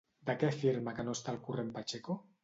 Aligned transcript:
De 0.27 0.35
què 0.43 0.47
afirma 0.53 0.93
que 0.99 1.05
no 1.09 1.13
està 1.17 1.31
al 1.33 1.37
corrent 1.49 1.69
Pacheco? 1.75 2.17